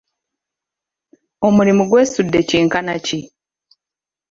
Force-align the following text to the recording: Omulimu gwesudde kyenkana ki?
Omulimu 1.47 1.83
gwesudde 1.89 2.39
kyenkana 2.49 2.95
ki? 3.05 3.19